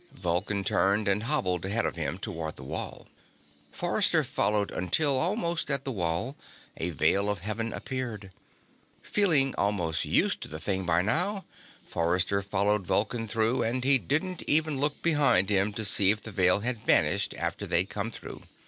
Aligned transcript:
Vulcan 0.15 0.63
turned 0.63 1.07
and 1.07 1.21
hobbled 1.21 1.63
ahead 1.63 1.85
of 1.85 1.95
him 1.95 2.17
toward 2.17 2.55
the 2.55 2.63
wall. 2.63 3.05
Forrester 3.71 4.23
followed 4.23 4.71
until, 4.71 5.15
almost 5.19 5.69
at 5.69 5.85
the 5.85 5.91
wall, 5.91 6.35
a 6.75 6.89
Veil 6.89 7.29
of 7.29 7.41
Heaven 7.41 7.71
appeared. 7.71 8.31
Feeling 9.03 9.53
almost 9.59 10.03
used 10.03 10.41
to 10.41 10.47
the 10.47 10.59
thing 10.59 10.87
by 10.87 11.03
now, 11.03 11.45
Forrester 11.87 12.41
followed 12.41 12.87
Vulcan 12.87 13.27
through, 13.27 13.61
and 13.61 13.83
he 13.83 13.99
didn't 13.99 14.41
even 14.47 14.79
look 14.79 15.03
behind 15.03 15.51
him 15.51 15.71
to 15.73 15.85
see 15.85 16.09
if 16.09 16.23
the 16.23 16.31
Veil 16.31 16.61
had 16.61 16.79
vanished 16.79 17.35
after 17.37 17.67
they'd 17.67 17.91
come 17.91 18.09
through. 18.09 18.41